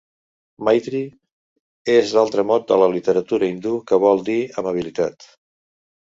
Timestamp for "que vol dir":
3.91-4.39